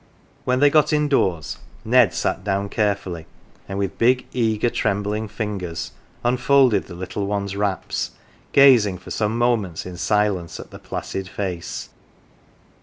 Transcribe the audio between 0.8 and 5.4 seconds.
in doors, Ned sat down carefully, and with big, eager, trembling